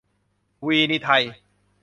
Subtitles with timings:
[0.65, 1.23] วีนิไทย